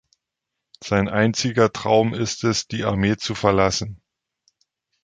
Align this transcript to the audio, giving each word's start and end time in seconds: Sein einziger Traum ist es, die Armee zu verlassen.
Sein 0.83 1.07
einziger 1.09 1.71
Traum 1.71 2.15
ist 2.15 2.43
es, 2.43 2.65
die 2.67 2.85
Armee 2.85 3.17
zu 3.17 3.35
verlassen. 3.35 4.01